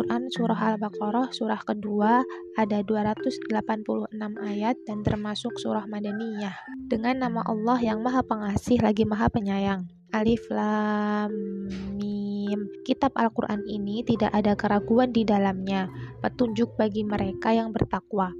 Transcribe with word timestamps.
Al-Quran 0.00 0.32
surah 0.32 0.56
Al-Baqarah 0.56 1.28
surah 1.28 1.60
kedua 1.60 2.24
ada 2.56 2.80
286 2.80 3.52
ayat 4.40 4.72
dan 4.88 5.04
termasuk 5.04 5.52
surah 5.60 5.84
Madaniyah 5.84 6.56
dengan 6.88 7.20
nama 7.20 7.44
Allah 7.44 7.76
yang 7.84 8.00
maha 8.00 8.24
pengasih 8.24 8.80
lagi 8.80 9.04
maha 9.04 9.28
penyayang. 9.28 9.84
Alif 10.16 10.48
Lam 10.48 11.28
Mim. 12.00 12.72
Kitab 12.80 13.12
Al-Quran 13.12 13.60
ini 13.68 14.00
tidak 14.00 14.32
ada 14.32 14.56
keraguan 14.56 15.12
di 15.12 15.20
dalamnya, 15.28 15.92
petunjuk 16.24 16.80
bagi 16.80 17.04
mereka 17.04 17.52
yang 17.52 17.68
bertakwa 17.68 18.32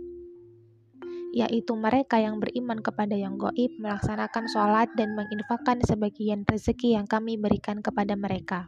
yaitu 1.36 1.76
mereka 1.76 2.16
yang 2.18 2.40
beriman 2.40 2.80
kepada 2.80 3.14
yang 3.14 3.36
goib, 3.38 3.70
melaksanakan 3.78 4.50
sholat, 4.50 4.90
dan 4.98 5.14
menginfakkan 5.14 5.78
sebagian 5.84 6.42
rezeki 6.42 6.98
yang 6.98 7.06
kami 7.06 7.36
berikan 7.38 7.84
kepada 7.84 8.16
mereka 8.18 8.66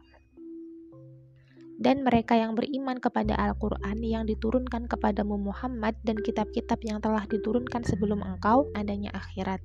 dan 1.83 2.07
mereka 2.07 2.39
yang 2.39 2.55
beriman 2.55 2.95
kepada 3.03 3.35
Al-Quran 3.35 3.99
yang 3.99 4.23
diturunkan 4.23 4.87
kepadamu 4.87 5.35
Muhammad 5.35 5.99
dan 6.07 6.15
kitab-kitab 6.15 6.79
yang 6.87 7.03
telah 7.03 7.27
diturunkan 7.27 7.83
sebelum 7.83 8.23
engkau 8.23 8.71
adanya 8.71 9.11
akhirat. 9.11 9.59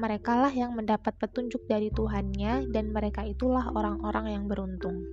Merekalah 0.00 0.54
yang 0.56 0.72
mendapat 0.72 1.12
petunjuk 1.20 1.68
dari 1.68 1.92
Tuhannya 1.92 2.72
dan 2.72 2.96
mereka 2.96 3.28
itulah 3.28 3.68
orang-orang 3.76 4.40
yang 4.40 4.44
beruntung. 4.48 5.04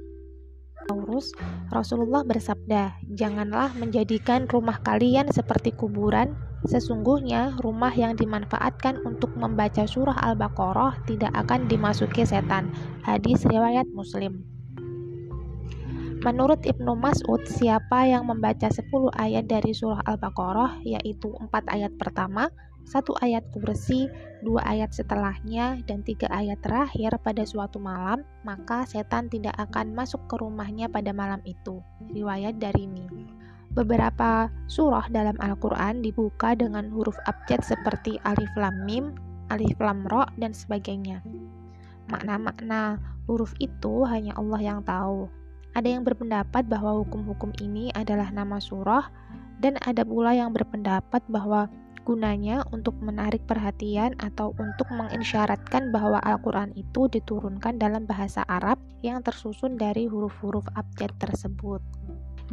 Taurus, 0.86 1.34
Rasulullah 1.74 2.22
bersabda, 2.22 3.02
Janganlah 3.18 3.74
menjadikan 3.76 4.46
rumah 4.46 4.80
kalian 4.86 5.34
seperti 5.34 5.74
kuburan, 5.74 6.38
sesungguhnya 6.70 7.58
rumah 7.60 7.92
yang 7.92 8.14
dimanfaatkan 8.14 9.02
untuk 9.04 9.34
membaca 9.34 9.84
surah 9.90 10.16
Al-Baqarah 10.32 11.04
tidak 11.10 11.34
akan 11.34 11.66
dimasuki 11.66 12.22
setan. 12.22 12.70
Hadis 13.02 13.42
riwayat 13.50 13.90
Muslim. 13.90 14.55
Menurut 16.26 16.66
Ibnu 16.66 16.98
Mas'ud, 16.98 17.46
siapa 17.46 18.10
yang 18.10 18.26
membaca 18.26 18.66
10 18.66 18.90
ayat 19.14 19.46
dari 19.46 19.78
surah 19.78 20.02
Al-Baqarah, 20.10 20.82
yaitu 20.82 21.30
4 21.38 21.54
ayat 21.70 21.94
pertama, 22.02 22.50
satu 22.82 23.14
ayat 23.22 23.46
kursi, 23.54 24.10
dua 24.42 24.66
ayat 24.66 24.90
setelahnya, 24.90 25.86
dan 25.86 26.02
tiga 26.02 26.26
ayat 26.34 26.58
terakhir 26.66 27.14
pada 27.22 27.46
suatu 27.46 27.78
malam, 27.78 28.26
maka 28.42 28.90
setan 28.90 29.30
tidak 29.30 29.54
akan 29.58 29.94
masuk 29.94 30.18
ke 30.26 30.42
rumahnya 30.42 30.90
pada 30.90 31.14
malam 31.14 31.46
itu. 31.46 31.78
Riwayat 32.10 32.58
dari 32.58 32.90
Mi. 32.90 33.06
Beberapa 33.78 34.50
surah 34.66 35.06
dalam 35.14 35.38
Al-Quran 35.38 36.02
dibuka 36.02 36.58
dengan 36.58 36.90
huruf 36.90 37.22
abjad 37.30 37.62
seperti 37.62 38.18
alif 38.26 38.50
lam 38.58 38.74
mim, 38.90 39.14
alif 39.54 39.78
lam 39.78 40.02
ro, 40.10 40.26
dan 40.42 40.58
sebagainya. 40.58 41.22
Makna-makna 42.10 42.98
huruf 43.30 43.54
itu 43.62 44.10
hanya 44.10 44.34
Allah 44.42 44.62
yang 44.62 44.82
tahu. 44.82 45.45
Ada 45.76 45.92
yang 45.92 46.08
berpendapat 46.08 46.72
bahwa 46.72 47.04
hukum-hukum 47.04 47.52
ini 47.60 47.92
adalah 47.92 48.32
nama 48.32 48.64
surah, 48.64 49.12
dan 49.60 49.76
ada 49.84 50.08
pula 50.08 50.32
yang 50.32 50.56
berpendapat 50.56 51.20
bahwa 51.28 51.68
gunanya 52.06 52.62
untuk 52.70 52.94
menarik 53.02 53.42
perhatian 53.50 54.14
atau 54.22 54.54
untuk 54.62 54.88
mengisyaratkan 54.94 55.90
bahwa 55.90 56.22
Al-Quran 56.22 56.72
itu 56.78 57.10
diturunkan 57.10 57.82
dalam 57.82 58.06
bahasa 58.06 58.46
Arab 58.46 58.78
yang 59.02 59.26
tersusun 59.26 59.76
dari 59.76 60.06
huruf-huruf 60.06 60.64
abjad 60.78 61.12
tersebut. 61.18 61.82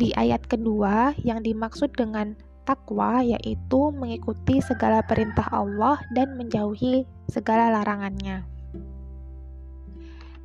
Di 0.01 0.11
ayat 0.17 0.49
kedua, 0.49 1.13
yang 1.21 1.45
dimaksud 1.45 1.93
dengan 1.95 2.33
takwa 2.65 3.21
yaitu 3.21 3.93
mengikuti 3.93 4.65
segala 4.65 5.05
perintah 5.05 5.45
Allah 5.53 6.01
dan 6.17 6.33
menjauhi 6.41 7.05
segala 7.29 7.69
larangannya. 7.77 8.49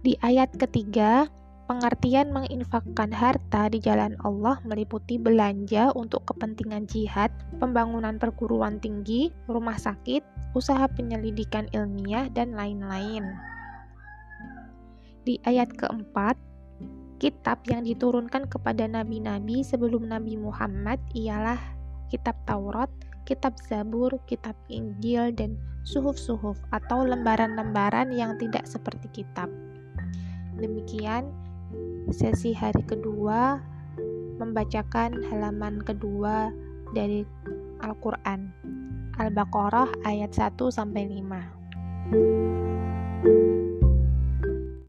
Di 0.03 0.20
ayat 0.20 0.52
ketiga, 0.59 1.31
Pengertian 1.68 2.32
menginfakkan 2.32 3.12
harta 3.12 3.68
di 3.68 3.84
jalan 3.84 4.16
Allah 4.23 4.56
meliputi 4.64 5.20
belanja 5.20 5.92
untuk 6.00 6.23
kepentingan 6.23 6.88
jihad, 6.88 7.28
pembangunan 7.60 8.16
perguruan 8.16 8.80
tinggi, 8.80 9.36
rumah 9.52 9.76
sakit, 9.76 10.23
usaha 10.55 10.88
penyelidikan 10.88 11.67
ilmiah, 11.76 12.32
dan 12.32 12.55
lain-lain. 12.55 13.36
Di 15.28 15.44
ayat 15.44 15.76
keempat, 15.76 16.39
kitab 17.20 17.60
yang 17.67 17.84
diturunkan 17.84 18.48
kepada 18.48 18.88
nabi-nabi 18.88 19.60
sebelum 19.60 20.08
Nabi 20.08 20.39
Muhammad 20.39 21.04
ialah 21.20 21.60
kitab 22.08 22.39
Taurat, 22.48 22.88
kitab 23.28 23.60
Zabur, 23.60 24.16
kitab 24.23 24.55
Injil, 24.72 25.36
dan 25.36 25.60
suhuf-suhuf 25.84 26.55
atau 26.72 27.04
lembaran-lembaran 27.04 28.16
yang 28.16 28.39
tidak 28.39 28.64
seperti 28.64 29.11
kitab. 29.11 29.52
Demikian 30.55 31.28
sesi 32.14 32.55
hari 32.55 32.83
kedua 32.88 33.60
membacakan 34.38 35.17
halaman 35.28 35.82
kedua 35.83 36.54
dari 36.94 37.26
Al-Qur'an. 37.83 38.54
Al-Baqarah 39.17 39.89
ayat 40.05 40.30
1 40.33 40.70
sampai 40.70 41.10
5. 41.10 42.86